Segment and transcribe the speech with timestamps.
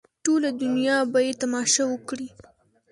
[0.23, 2.27] ټوله دنیا به یې تماشه وکړي.